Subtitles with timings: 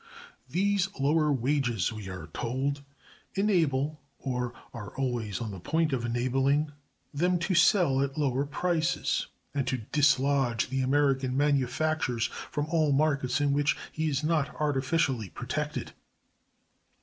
[0.49, 2.81] These lower wages, we are told,
[3.35, 6.71] enable, or are always on the point of enabling,
[7.13, 12.19] them to sell at lower prices, and to dislodge the [American] manufacturer
[12.49, 15.93] from all markets in which he is not artificially protected.